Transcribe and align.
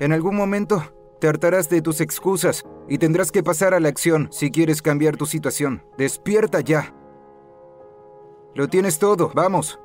En 0.00 0.12
algún 0.12 0.36
momento 0.36 0.82
te 1.18 1.26
hartarás 1.26 1.68
de 1.68 1.82
tus 1.82 2.00
excusas 2.00 2.64
y 2.88 2.98
tendrás 2.98 3.32
que 3.32 3.42
pasar 3.42 3.74
a 3.74 3.80
la 3.80 3.88
acción 3.88 4.28
si 4.30 4.50
quieres 4.50 4.80
cambiar 4.80 5.16
tu 5.16 5.26
situación. 5.26 5.82
Despierta 5.96 6.60
ya. 6.60 6.94
Lo 8.54 8.68
tienes 8.68 8.98
todo, 8.98 9.32
vamos. 9.34 9.80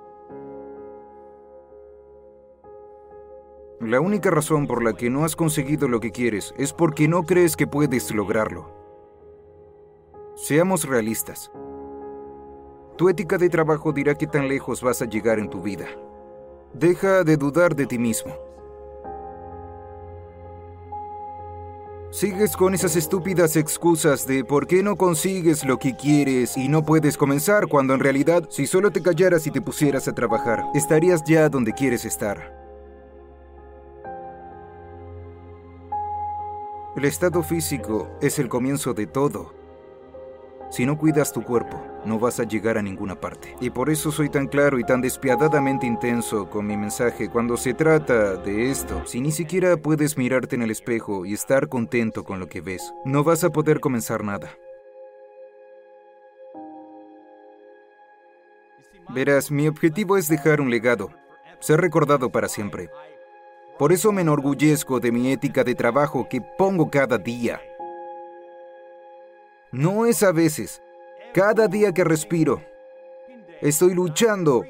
La 3.79 3.99
única 3.99 4.29
razón 4.29 4.67
por 4.67 4.83
la 4.83 4.93
que 4.93 5.09
no 5.09 5.25
has 5.25 5.35
conseguido 5.35 5.87
lo 5.87 5.99
que 5.99 6.11
quieres 6.11 6.53
es 6.57 6.71
porque 6.71 7.07
no 7.07 7.23
crees 7.23 7.57
que 7.57 7.67
puedes 7.67 8.13
lograrlo. 8.13 8.71
Seamos 10.35 10.87
realistas. 10.87 11.51
Tu 12.97 13.09
ética 13.09 13.37
de 13.37 13.49
trabajo 13.49 13.91
dirá 13.91 14.15
qué 14.15 14.27
tan 14.27 14.47
lejos 14.47 14.81
vas 14.81 15.01
a 15.01 15.05
llegar 15.05 15.39
en 15.39 15.49
tu 15.49 15.61
vida. 15.61 15.87
Deja 16.73 17.23
de 17.23 17.35
dudar 17.35 17.75
de 17.75 17.87
ti 17.87 17.97
mismo. 17.97 18.52
Sigues 22.13 22.55
con 22.55 22.75
esas 22.75 22.95
estúpidas 22.95 23.55
excusas 23.55 24.27
de 24.27 24.45
por 24.45 24.67
qué 24.67 24.83
no 24.83 24.97
consigues 24.97 25.65
lo 25.65 25.79
que 25.79 25.95
quieres 25.95 26.55
y 26.55 26.67
no 26.67 26.85
puedes 26.85 27.17
comenzar 27.17 27.65
cuando 27.65 27.95
en 27.95 28.01
realidad 28.01 28.43
si 28.51 28.67
solo 28.67 28.91
te 28.91 29.01
callaras 29.01 29.47
y 29.47 29.51
te 29.51 29.61
pusieras 29.61 30.07
a 30.07 30.13
trabajar, 30.13 30.63
estarías 30.75 31.23
ya 31.23 31.49
donde 31.49 31.73
quieres 31.73 32.05
estar. 32.05 32.53
El 36.95 37.05
estado 37.05 37.41
físico 37.41 38.11
es 38.21 38.37
el 38.37 38.47
comienzo 38.47 38.93
de 38.93 39.07
todo. 39.07 39.51
Si 40.69 40.85
no 40.85 40.99
cuidas 40.99 41.33
tu 41.33 41.41
cuerpo, 41.41 41.81
no 42.05 42.19
vas 42.19 42.39
a 42.39 42.43
llegar 42.43 42.77
a 42.77 42.81
ninguna 42.81 43.19
parte. 43.19 43.55
Y 43.61 43.69
por 43.69 43.89
eso 43.89 44.11
soy 44.11 44.29
tan 44.29 44.47
claro 44.47 44.79
y 44.79 44.83
tan 44.83 45.01
despiadadamente 45.01 45.85
intenso 45.85 46.49
con 46.49 46.67
mi 46.67 46.77
mensaje 46.77 47.29
cuando 47.29 47.57
se 47.57 47.73
trata 47.73 48.35
de 48.35 48.71
esto. 48.71 49.03
Si 49.05 49.21
ni 49.21 49.31
siquiera 49.31 49.77
puedes 49.77 50.17
mirarte 50.17 50.55
en 50.55 50.63
el 50.63 50.71
espejo 50.71 51.25
y 51.25 51.33
estar 51.33 51.69
contento 51.69 52.23
con 52.23 52.39
lo 52.39 52.47
que 52.47 52.61
ves, 52.61 52.93
no 53.05 53.23
vas 53.23 53.43
a 53.43 53.49
poder 53.49 53.79
comenzar 53.79 54.23
nada. 54.23 54.49
Verás, 59.09 59.51
mi 59.51 59.67
objetivo 59.67 60.17
es 60.17 60.27
dejar 60.27 60.59
un 60.59 60.69
legado, 60.69 61.11
ser 61.59 61.79
recordado 61.79 62.31
para 62.31 62.47
siempre. 62.47 62.89
Por 63.77 63.91
eso 63.91 64.11
me 64.11 64.21
enorgullezco 64.21 64.99
de 64.99 65.11
mi 65.11 65.31
ética 65.31 65.63
de 65.63 65.75
trabajo 65.75 66.27
que 66.29 66.41
pongo 66.41 66.89
cada 66.89 67.17
día. 67.17 67.61
No 69.71 70.05
es 70.05 70.23
a 70.23 70.31
veces, 70.31 70.81
cada 71.33 71.67
día 71.67 71.91
que 71.91 72.03
respiro. 72.03 72.61
Estoy 73.59 73.95
luchando 73.95 74.63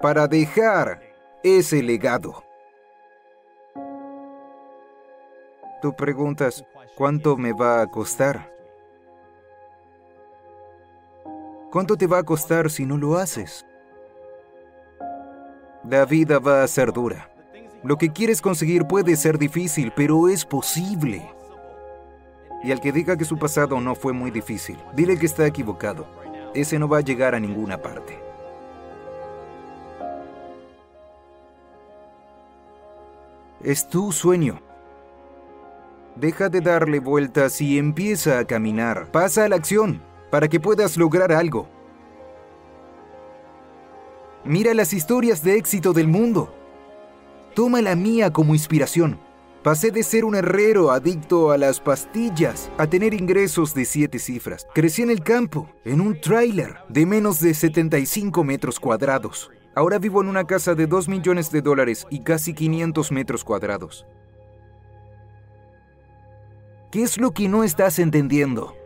para 0.00 0.28
dejar 0.28 1.00
ese 1.42 1.82
legado. 1.82 2.44
Tú 5.80 5.96
preguntas, 5.96 6.64
¿cuánto 6.94 7.36
me 7.36 7.52
va 7.52 7.80
a 7.80 7.86
costar? 7.86 8.52
¿Cuánto 11.70 11.96
te 11.96 12.06
va 12.06 12.18
a 12.18 12.22
costar 12.22 12.70
si 12.70 12.84
no 12.84 12.98
lo 12.98 13.16
haces? 13.16 13.66
La 15.88 16.04
vida 16.04 16.38
va 16.38 16.62
a 16.62 16.68
ser 16.68 16.92
dura. 16.92 17.30
Lo 17.82 17.96
que 17.96 18.12
quieres 18.12 18.40
conseguir 18.40 18.84
puede 18.86 19.16
ser 19.16 19.38
difícil, 19.38 19.92
pero 19.94 20.28
es 20.28 20.44
posible. 20.44 21.30
Y 22.64 22.72
al 22.72 22.80
que 22.80 22.92
diga 22.92 23.18
que 23.18 23.26
su 23.26 23.38
pasado 23.38 23.78
no 23.78 23.94
fue 23.94 24.14
muy 24.14 24.30
difícil, 24.30 24.78
dile 24.94 25.18
que 25.18 25.26
está 25.26 25.46
equivocado. 25.46 26.06
Ese 26.54 26.78
no 26.78 26.88
va 26.88 26.98
a 26.98 27.02
llegar 27.02 27.34
a 27.34 27.40
ninguna 27.40 27.76
parte. 27.76 28.18
Es 33.62 33.86
tu 33.86 34.12
sueño. 34.12 34.62
Deja 36.16 36.48
de 36.48 36.62
darle 36.62 37.00
vueltas 37.00 37.60
y 37.60 37.76
empieza 37.76 38.38
a 38.38 38.46
caminar. 38.46 39.10
Pasa 39.12 39.44
a 39.44 39.48
la 39.48 39.56
acción 39.56 40.00
para 40.30 40.48
que 40.48 40.58
puedas 40.58 40.96
lograr 40.96 41.32
algo. 41.32 41.68
Mira 44.42 44.72
las 44.72 44.94
historias 44.94 45.42
de 45.42 45.56
éxito 45.56 45.92
del 45.92 46.08
mundo. 46.08 46.54
Toma 47.54 47.82
la 47.82 47.94
mía 47.94 48.32
como 48.32 48.54
inspiración. 48.54 49.18
Pasé 49.64 49.90
de 49.90 50.02
ser 50.02 50.26
un 50.26 50.34
herrero 50.34 50.90
adicto 50.90 51.50
a 51.50 51.56
las 51.56 51.80
pastillas 51.80 52.70
a 52.76 52.86
tener 52.86 53.14
ingresos 53.14 53.72
de 53.72 53.86
siete 53.86 54.18
cifras. 54.18 54.66
Crecí 54.74 55.00
en 55.00 55.08
el 55.08 55.22
campo, 55.22 55.70
en 55.86 56.02
un 56.02 56.20
tráiler 56.20 56.74
de 56.90 57.06
menos 57.06 57.40
de 57.40 57.54
75 57.54 58.44
metros 58.44 58.78
cuadrados. 58.78 59.50
Ahora 59.74 59.98
vivo 59.98 60.20
en 60.20 60.28
una 60.28 60.44
casa 60.44 60.74
de 60.74 60.86
2 60.86 61.08
millones 61.08 61.50
de 61.50 61.62
dólares 61.62 62.06
y 62.10 62.20
casi 62.20 62.52
500 62.52 63.10
metros 63.10 63.42
cuadrados. 63.42 64.04
¿Qué 66.90 67.02
es 67.02 67.16
lo 67.16 67.30
que 67.30 67.48
no 67.48 67.64
estás 67.64 67.98
entendiendo? 67.98 68.76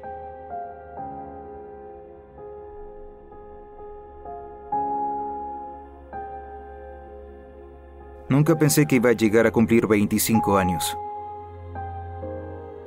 Nunca 8.38 8.56
pensé 8.56 8.86
que 8.86 8.94
iba 8.94 9.10
a 9.10 9.14
llegar 9.14 9.48
a 9.48 9.50
cumplir 9.50 9.88
25 9.88 10.58
años. 10.58 10.96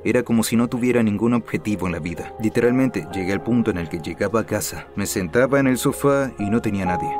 Era 0.02 0.22
como 0.22 0.44
si 0.44 0.56
no 0.56 0.66
tuviera 0.66 1.02
ningún 1.02 1.34
objetivo 1.34 1.84
en 1.84 1.92
la 1.92 1.98
vida. 1.98 2.34
Literalmente, 2.40 3.06
llegué 3.12 3.34
al 3.34 3.42
punto 3.42 3.70
en 3.70 3.76
el 3.76 3.90
que 3.90 3.98
llegaba 3.98 4.40
a 4.40 4.46
casa, 4.46 4.86
me 4.96 5.04
sentaba 5.04 5.60
en 5.60 5.66
el 5.66 5.76
sofá 5.76 6.32
y 6.38 6.48
no 6.48 6.62
tenía 6.62 6.86
nadie. 6.86 7.14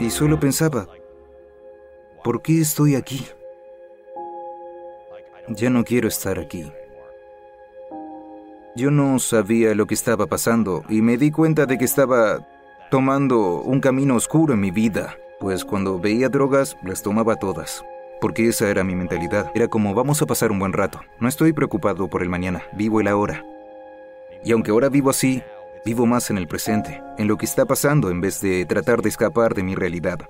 Y 0.00 0.10
solo 0.10 0.38
pensaba, 0.38 0.86
¿por 2.22 2.42
qué 2.42 2.60
estoy 2.60 2.94
aquí? 2.94 3.26
Ya 5.48 5.70
no 5.70 5.82
quiero 5.82 6.08
estar 6.08 6.38
aquí. 6.38 6.70
Yo 8.76 8.90
no 8.90 9.18
sabía 9.18 9.74
lo 9.74 9.86
que 9.86 9.94
estaba 9.94 10.26
pasando 10.26 10.84
y 10.90 11.00
me 11.00 11.16
di 11.16 11.30
cuenta 11.30 11.64
de 11.64 11.78
que 11.78 11.86
estaba 11.86 12.46
tomando 12.90 13.62
un 13.62 13.80
camino 13.80 14.16
oscuro 14.16 14.52
en 14.52 14.60
mi 14.60 14.70
vida, 14.70 15.16
pues 15.42 15.64
cuando 15.64 15.98
veía 15.98 16.28
drogas 16.28 16.76
las 16.84 17.02
tomaba 17.02 17.34
todas. 17.34 17.84
Porque 18.20 18.46
esa 18.46 18.70
era 18.70 18.84
mi 18.84 18.94
mentalidad. 18.94 19.50
Era 19.56 19.66
como 19.66 19.92
vamos 19.92 20.22
a 20.22 20.26
pasar 20.26 20.52
un 20.52 20.60
buen 20.60 20.72
rato. 20.72 21.00
No 21.18 21.28
estoy 21.28 21.52
preocupado 21.52 22.08
por 22.08 22.22
el 22.22 22.28
mañana, 22.28 22.62
vivo 22.74 23.00
el 23.00 23.08
ahora. 23.08 23.44
Y 24.44 24.52
aunque 24.52 24.70
ahora 24.70 24.88
vivo 24.88 25.10
así, 25.10 25.42
vivo 25.84 26.06
más 26.06 26.30
en 26.30 26.38
el 26.38 26.46
presente, 26.46 27.02
en 27.18 27.26
lo 27.26 27.36
que 27.38 27.46
está 27.46 27.66
pasando 27.66 28.08
en 28.08 28.20
vez 28.20 28.40
de 28.40 28.64
tratar 28.66 29.02
de 29.02 29.08
escapar 29.08 29.52
de 29.54 29.64
mi 29.64 29.74
realidad. 29.74 30.20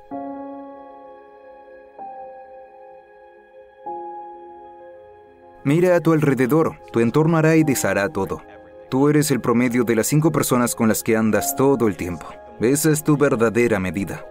Mira 5.62 5.94
a 5.94 6.00
tu 6.00 6.15
alrededor, 6.15 6.79
tu 6.91 7.00
entorno 7.00 7.37
hará 7.37 7.55
y 7.56 7.65
deshará 7.65 8.08
todo. 8.08 8.41
Tú 8.88 9.11
eres 9.11 9.31
el 9.31 9.43
promedio 9.43 9.85
de 9.85 9.94
las 9.94 10.06
cinco 10.06 10.32
personas 10.32 10.75
con 10.75 10.88
las 10.88 11.03
que 11.03 11.19
andas 11.19 11.55
todo 11.55 11.87
el 11.87 11.99
tiempo. 11.99 12.26
Esa 12.61 12.91
es 12.91 13.05
tu 13.05 13.19
verdadera 13.19 13.79
medida. 13.79 14.25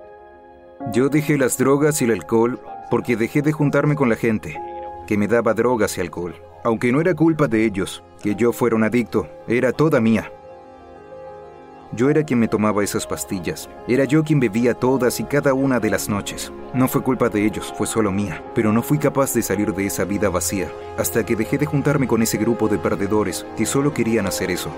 Yo 0.89 1.07
dejé 1.07 1.37
las 1.37 1.57
drogas 1.57 2.01
y 2.01 2.05
el 2.05 2.11
alcohol 2.11 2.59
porque 2.89 3.15
dejé 3.15 3.41
de 3.41 3.53
juntarme 3.53 3.95
con 3.95 4.09
la 4.09 4.15
gente 4.15 4.59
que 5.07 5.15
me 5.15 5.27
daba 5.27 5.53
drogas 5.53 5.97
y 5.97 6.01
alcohol. 6.01 6.35
Aunque 6.63 6.91
no 6.91 6.99
era 6.99 7.13
culpa 7.13 7.47
de 7.47 7.63
ellos 7.65 8.03
que 8.21 8.35
yo 8.35 8.51
fuera 8.51 8.75
un 8.75 8.83
adicto, 8.83 9.27
era 9.47 9.71
toda 9.71 10.01
mía. 10.01 10.31
Yo 11.93 12.09
era 12.09 12.23
quien 12.23 12.39
me 12.39 12.47
tomaba 12.47 12.83
esas 12.83 13.05
pastillas. 13.05 13.69
Era 13.87 14.05
yo 14.05 14.23
quien 14.23 14.39
bebía 14.39 14.73
todas 14.73 15.19
y 15.19 15.23
cada 15.23 15.53
una 15.53 15.79
de 15.79 15.89
las 15.89 16.09
noches. 16.09 16.51
No 16.73 16.87
fue 16.87 17.03
culpa 17.03 17.29
de 17.29 17.45
ellos, 17.45 17.73
fue 17.77 17.87
solo 17.87 18.11
mía. 18.11 18.43
Pero 18.55 18.73
no 18.73 18.81
fui 18.81 18.97
capaz 18.97 19.33
de 19.33 19.41
salir 19.41 19.73
de 19.73 19.85
esa 19.85 20.03
vida 20.03 20.29
vacía 20.29 20.69
hasta 20.97 21.25
que 21.25 21.35
dejé 21.35 21.57
de 21.57 21.65
juntarme 21.65 22.07
con 22.07 22.21
ese 22.21 22.37
grupo 22.37 22.67
de 22.67 22.77
perdedores 22.77 23.45
que 23.55 23.65
solo 23.65 23.93
querían 23.93 24.25
hacer 24.25 24.51
eso. 24.51 24.71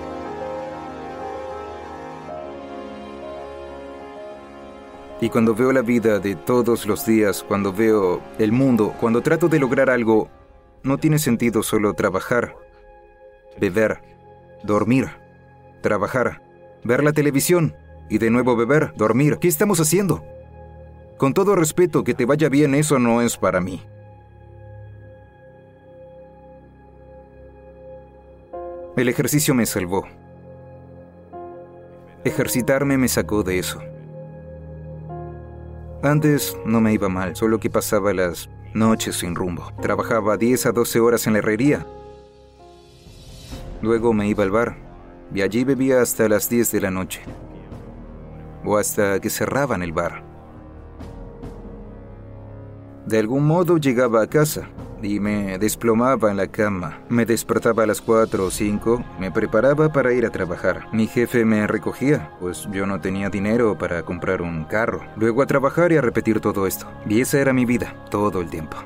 Y 5.20 5.28
cuando 5.30 5.54
veo 5.54 5.72
la 5.72 5.82
vida 5.82 6.18
de 6.18 6.34
todos 6.34 6.86
los 6.86 7.06
días, 7.06 7.44
cuando 7.46 7.72
veo 7.72 8.20
el 8.38 8.52
mundo, 8.52 8.94
cuando 9.00 9.22
trato 9.22 9.48
de 9.48 9.58
lograr 9.58 9.88
algo, 9.88 10.28
no 10.82 10.98
tiene 10.98 11.18
sentido 11.18 11.62
solo 11.62 11.94
trabajar, 11.94 12.56
beber, 13.58 14.02
dormir, 14.64 15.08
trabajar, 15.80 16.42
ver 16.82 17.02
la 17.02 17.12
televisión 17.12 17.74
y 18.10 18.18
de 18.18 18.30
nuevo 18.30 18.56
beber, 18.56 18.92
dormir. 18.96 19.38
¿Qué 19.38 19.48
estamos 19.48 19.80
haciendo? 19.80 20.24
Con 21.16 21.32
todo 21.32 21.54
respeto, 21.54 22.04
que 22.04 22.14
te 22.14 22.26
vaya 22.26 22.48
bien, 22.48 22.74
eso 22.74 22.98
no 22.98 23.22
es 23.22 23.36
para 23.36 23.60
mí. 23.60 23.82
El 28.96 29.08
ejercicio 29.08 29.54
me 29.54 29.66
salvó. 29.66 30.06
Ejercitarme 32.24 32.96
me 32.96 33.08
sacó 33.08 33.42
de 33.42 33.58
eso. 33.58 33.80
Antes 36.04 36.54
no 36.66 36.82
me 36.82 36.92
iba 36.92 37.08
mal, 37.08 37.34
solo 37.34 37.58
que 37.58 37.70
pasaba 37.70 38.12
las 38.12 38.50
noches 38.74 39.16
sin 39.16 39.34
rumbo. 39.34 39.72
Trabajaba 39.80 40.36
10 40.36 40.66
a 40.66 40.72
12 40.72 41.00
horas 41.00 41.26
en 41.26 41.32
la 41.32 41.38
herrería. 41.38 41.86
Luego 43.80 44.12
me 44.12 44.28
iba 44.28 44.44
al 44.44 44.50
bar 44.50 44.76
y 45.34 45.40
allí 45.40 45.64
bebía 45.64 46.02
hasta 46.02 46.28
las 46.28 46.50
10 46.50 46.72
de 46.72 46.80
la 46.82 46.90
noche. 46.90 47.22
O 48.66 48.76
hasta 48.76 49.18
que 49.18 49.30
cerraban 49.30 49.82
el 49.82 49.92
bar. 49.92 50.22
De 53.06 53.18
algún 53.18 53.46
modo 53.46 53.78
llegaba 53.78 54.20
a 54.20 54.26
casa 54.26 54.68
y 55.04 55.20
me 55.20 55.58
desplomaba 55.58 56.30
en 56.30 56.36
la 56.36 56.48
cama. 56.48 56.98
Me 57.08 57.26
despertaba 57.26 57.84
a 57.84 57.86
las 57.86 58.00
4 58.00 58.46
o 58.46 58.50
5, 58.50 59.04
me 59.18 59.30
preparaba 59.30 59.92
para 59.92 60.12
ir 60.12 60.26
a 60.26 60.30
trabajar. 60.30 60.86
Mi 60.92 61.06
jefe 61.06 61.44
me 61.44 61.66
recogía, 61.66 62.30
pues 62.40 62.68
yo 62.72 62.86
no 62.86 63.00
tenía 63.00 63.30
dinero 63.30 63.76
para 63.78 64.02
comprar 64.02 64.42
un 64.42 64.64
carro. 64.64 65.02
Luego 65.16 65.42
a 65.42 65.46
trabajar 65.46 65.92
y 65.92 65.96
a 65.96 66.00
repetir 66.00 66.40
todo 66.40 66.66
esto. 66.66 66.86
Y 67.08 67.20
esa 67.20 67.38
era 67.38 67.52
mi 67.52 67.64
vida, 67.64 67.94
todo 68.10 68.40
el 68.40 68.50
tiempo. 68.50 68.76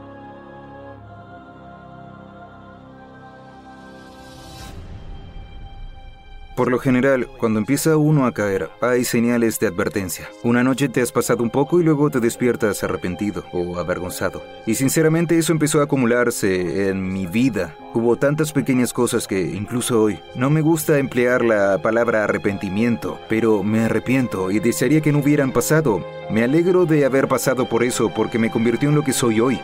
Por 6.58 6.72
lo 6.72 6.81
general, 6.81 7.28
cuando 7.38 7.60
empieza 7.60 7.96
uno 7.96 8.26
a 8.26 8.34
caer, 8.34 8.69
hay 8.81 9.05
señales 9.05 9.60
de 9.60 9.69
advertencia. 9.69 10.28
Una 10.43 10.64
noche 10.64 10.88
te 10.88 11.00
has 11.00 11.12
pasado 11.12 11.44
un 11.44 11.50
poco 11.50 11.78
y 11.78 11.84
luego 11.84 12.10
te 12.10 12.19
despiertas 12.19 12.82
arrepentido 12.82 13.44
o 13.52 13.78
avergonzado. 13.78 14.43
Y 14.66 14.75
sinceramente 14.75 15.38
eso 15.38 15.52
empezó 15.52 15.78
a 15.78 15.84
acumularse 15.84 16.88
en 16.88 17.12
mi 17.12 17.28
vida. 17.28 17.76
Hubo 17.94 18.16
tantas 18.16 18.50
pequeñas 18.50 18.93
cosas 18.93 19.28
que, 19.28 19.40
incluso 19.40 20.02
hoy, 20.02 20.19
no 20.34 20.50
me 20.50 20.60
gusta 20.60 20.99
emplear 20.99 21.44
la 21.44 21.81
palabra 21.81 22.25
arrepentimiento, 22.25 23.20
pero 23.28 23.62
me 23.62 23.84
arrepiento 23.84 24.50
y 24.50 24.58
desearía 24.58 25.00
que 25.00 25.12
no 25.12 25.20
hubieran 25.20 25.52
pasado. 25.52 26.04
Me 26.28 26.43
alegro 26.43 26.87
de 26.87 27.04
haber 27.04 27.28
pasado 27.28 27.69
por 27.69 27.84
eso 27.84 28.12
porque 28.12 28.40
me 28.40 28.50
convirtió 28.50 28.88
en 28.88 28.96
lo 28.96 29.04
que 29.04 29.12
soy 29.12 29.38
hoy. 29.38 29.61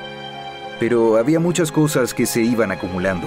Pero 0.79 1.17
había 1.17 1.41
muchas 1.41 1.73
cosas 1.73 2.15
que 2.15 2.25
se 2.25 2.43
iban 2.43 2.71
acumulando. 2.71 3.27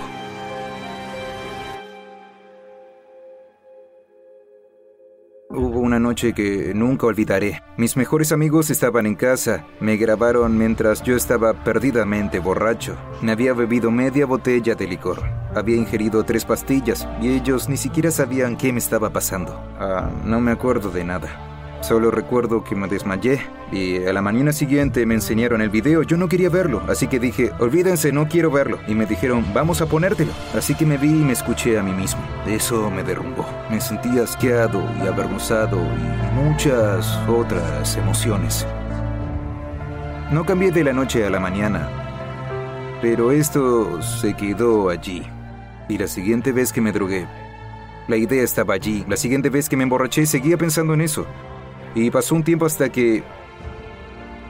Hubo 5.50 5.80
una 5.80 5.98
noche 5.98 6.34
que 6.34 6.74
nunca 6.76 7.08
olvidaré. 7.08 7.64
Mis 7.78 7.96
mejores 7.96 8.34
amigos 8.34 8.70
estaban 8.70 9.06
en 9.06 9.16
casa, 9.16 9.66
me 9.80 9.96
grabaron 9.96 10.58
mientras 10.58 11.02
yo 11.04 11.16
estaba 11.16 11.64
perdidamente 11.64 12.40
borracho. 12.40 12.98
Me 13.22 13.32
había 13.32 13.54
bebido 13.54 13.90
media 13.90 14.26
botella 14.26 14.76
de 14.76 14.88
licor. 14.88 15.24
Había 15.56 15.78
ingerido 15.78 16.26
tres 16.26 16.44
pastillas 16.44 17.08
y 17.22 17.30
ellos 17.30 17.70
ni 17.70 17.78
siquiera 17.78 18.12
sabían 18.12 18.58
qué 18.58 18.74
me 18.74 18.80
estaba 18.80 19.10
pasando. 19.10 19.54
Ah, 19.80 20.12
no 20.26 20.42
me 20.42 20.52
acuerdo 20.52 20.90
de 20.92 21.06
nada. 21.06 21.57
Solo 21.88 22.12
recuerdo 22.12 22.66
que 22.66 22.76
me 22.76 22.90
desmayé 22.90 23.40
y 23.72 24.04
a 24.04 24.12
la 24.12 24.22
mañana 24.22 24.52
siguiente 24.52 25.06
me 25.06 25.14
enseñaron 25.14 25.62
el 25.62 25.70
video. 25.70 26.04
Yo 26.04 26.18
no 26.18 26.28
quería 26.28 26.50
verlo, 26.50 26.82
así 26.90 27.08
que 27.08 27.18
dije, 27.18 27.54
olvídense, 27.60 28.12
no 28.12 28.28
quiero 28.28 28.52
verlo. 28.52 28.78
Y 28.90 28.94
me 28.94 29.06
dijeron, 29.06 29.46
vamos 29.54 29.80
a 29.80 29.86
ponértelo. 29.86 30.34
Así 30.54 30.76
que 30.76 30.86
me 30.86 30.98
vi 30.98 31.08
y 31.08 31.24
me 31.24 31.32
escuché 31.32 31.80
a 31.80 31.84
mí 31.84 31.94
mismo. 31.94 32.20
Eso 32.46 32.92
me 32.92 33.04
derrumbó. 33.04 33.46
Me 33.72 33.80
sentí 33.80 34.20
asqueado 34.20 34.84
y 35.02 35.08
avergonzado 35.08 35.78
y 35.78 36.36
muchas 36.36 37.18
otras 37.26 37.96
emociones. 37.96 38.68
No 40.30 40.46
cambié 40.46 40.72
de 40.72 40.84
la 40.84 40.92
noche 40.92 41.26
a 41.26 41.30
la 41.30 41.40
mañana, 41.40 41.90
pero 43.02 43.32
esto 43.32 44.02
se 44.02 44.34
quedó 44.34 44.90
allí. 44.90 45.26
Y 45.88 45.98
la 45.98 46.08
siguiente 46.08 46.52
vez 46.52 46.74
que 46.74 46.82
me 46.82 46.92
drogué, 46.92 47.26
la 48.10 48.18
idea 48.18 48.44
estaba 48.44 48.74
allí. 48.74 49.06
La 49.08 49.16
siguiente 49.16 49.50
vez 49.50 49.70
que 49.70 49.78
me 49.78 49.84
emborraché 49.84 50.26
seguía 50.26 50.58
pensando 50.58 50.94
en 50.94 51.00
eso. 51.00 51.26
Y 51.98 52.12
pasó 52.12 52.36
un 52.36 52.44
tiempo 52.44 52.68
hasta 52.68 52.90
que... 52.90 53.24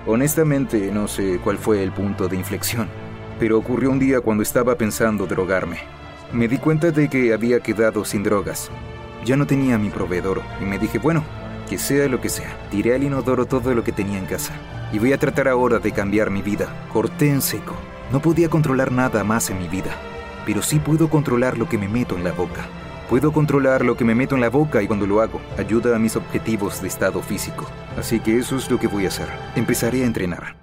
Honestamente 0.05 0.91
no 0.91 1.07
sé 1.07 1.39
cuál 1.41 1.57
fue 1.57 1.81
el 1.81 1.93
punto 1.93 2.27
de 2.27 2.35
inflexión, 2.35 2.89
pero 3.39 3.57
ocurrió 3.57 3.89
un 3.89 3.99
día 3.99 4.19
cuando 4.19 4.43
estaba 4.43 4.75
pensando 4.75 5.25
drogarme. 5.27 5.77
Me 6.33 6.49
di 6.49 6.57
cuenta 6.57 6.91
de 6.91 7.07
que 7.09 7.33
había 7.33 7.61
quedado 7.61 8.03
sin 8.03 8.21
drogas. 8.21 8.69
Ya 9.23 9.37
no 9.37 9.47
tenía 9.47 9.77
mi 9.77 9.89
proveedor 9.89 10.41
y 10.61 10.65
me 10.65 10.77
dije, 10.77 10.99
bueno, 10.99 11.23
que 11.69 11.77
sea 11.77 12.09
lo 12.09 12.19
que 12.19 12.27
sea, 12.27 12.53
tiré 12.69 12.95
al 12.95 13.03
inodoro 13.03 13.45
todo 13.45 13.73
lo 13.73 13.81
que 13.81 13.93
tenía 13.93 14.17
en 14.17 14.25
casa. 14.25 14.51
Y 14.91 14.99
voy 14.99 15.13
a 15.13 15.17
tratar 15.17 15.47
ahora 15.47 15.79
de 15.79 15.93
cambiar 15.93 16.29
mi 16.29 16.41
vida. 16.41 16.67
Corté 16.91 17.29
en 17.29 17.41
seco. 17.41 17.77
No 18.11 18.21
podía 18.21 18.49
controlar 18.49 18.91
nada 18.91 19.23
más 19.23 19.49
en 19.49 19.59
mi 19.59 19.69
vida, 19.69 19.95
pero 20.45 20.61
sí 20.61 20.79
puedo 20.79 21.09
controlar 21.09 21.57
lo 21.57 21.69
que 21.69 21.77
me 21.77 21.87
meto 21.87 22.17
en 22.17 22.25
la 22.25 22.33
boca. 22.33 22.67
Puedo 23.09 23.31
controlar 23.31 23.85
lo 23.85 23.95
que 23.95 24.03
me 24.03 24.15
meto 24.15 24.35
en 24.35 24.41
la 24.41 24.49
boca 24.49 24.81
y 24.81 24.87
cuando 24.87 25.07
lo 25.07 25.21
hago, 25.21 25.39
ayuda 25.57 25.95
a 25.95 25.99
mis 25.99 26.17
objetivos 26.17 26.81
de 26.81 26.89
estado 26.89 27.21
físico. 27.21 27.65
Así 27.97 28.19
que 28.19 28.37
eso 28.37 28.57
es 28.57 28.69
lo 28.69 28.77
que 28.77 28.87
voy 28.87 29.05
a 29.05 29.07
hacer. 29.07 29.29
Empezaré 29.55 30.03
a 30.03 30.05
entrenar. 30.05 30.57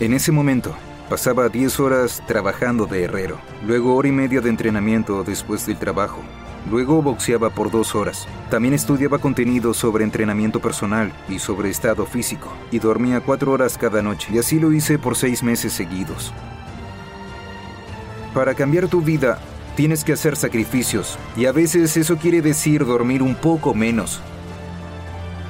En 0.00 0.14
ese 0.14 0.32
momento, 0.32 0.74
pasaba 1.10 1.50
10 1.50 1.78
horas 1.78 2.22
trabajando 2.26 2.86
de 2.86 3.04
herrero, 3.04 3.38
luego 3.66 3.94
hora 3.94 4.08
y 4.08 4.12
media 4.12 4.40
de 4.40 4.48
entrenamiento 4.48 5.24
después 5.24 5.66
del 5.66 5.76
trabajo. 5.76 6.22
Luego 6.70 7.02
boxeaba 7.02 7.50
por 7.50 7.70
dos 7.70 7.94
horas. 7.94 8.26
También 8.50 8.72
estudiaba 8.72 9.18
contenido 9.18 9.74
sobre 9.74 10.04
entrenamiento 10.04 10.60
personal 10.60 11.12
y 11.28 11.38
sobre 11.38 11.68
estado 11.68 12.06
físico. 12.06 12.50
Y 12.70 12.78
dormía 12.78 13.20
cuatro 13.20 13.52
horas 13.52 13.76
cada 13.76 14.00
noche. 14.00 14.30
Y 14.32 14.38
así 14.38 14.58
lo 14.58 14.72
hice 14.72 14.98
por 14.98 15.14
seis 15.14 15.42
meses 15.42 15.74
seguidos. 15.74 16.32
Para 18.32 18.54
cambiar 18.54 18.88
tu 18.88 19.02
vida, 19.02 19.38
tienes 19.76 20.04
que 20.04 20.12
hacer 20.12 20.36
sacrificios 20.36 21.18
y 21.36 21.46
a 21.46 21.52
veces 21.52 21.96
eso 21.96 22.16
quiere 22.16 22.42
decir 22.42 22.84
dormir 22.84 23.22
un 23.22 23.34
poco 23.34 23.74
menos. 23.74 24.20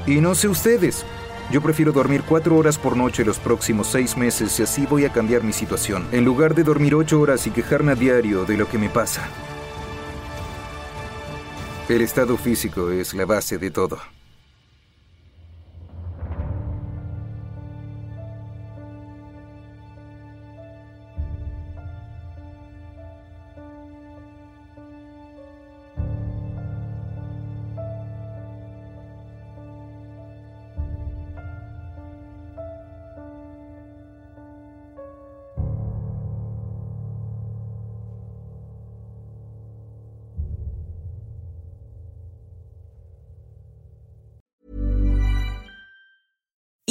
Y 0.07 0.21
no 0.21 0.35
sé 0.35 0.49
ustedes, 0.49 1.05
yo 1.51 1.61
prefiero 1.61 1.93
dormir 1.93 2.23
cuatro 2.27 2.57
horas 2.57 2.79
por 2.79 2.97
noche 2.97 3.25
los 3.25 3.39
próximos 3.39 3.87
seis 3.87 4.17
meses 4.17 4.59
y 4.59 4.63
así 4.63 4.87
voy 4.87 5.05
a 5.05 5.13
cambiar 5.13 5.43
mi 5.43 5.53
situación, 5.53 6.07
en 6.13 6.25
lugar 6.25 6.55
de 6.55 6.65
dormir 6.65 6.95
ocho 6.95 7.21
horas 7.21 7.47
y 7.47 7.51
quejarme 7.51 7.93
a 7.93 7.95
diario 7.95 8.45
de 8.45 8.57
lo 8.57 8.69
que 8.69 8.79
me 8.79 8.89
pasa. 8.89 9.29
El 11.89 12.01
estado 12.01 12.37
físico 12.39 12.91
es 12.91 13.13
la 13.13 13.27
base 13.27 13.59
de 13.59 13.71
todo. 13.71 14.14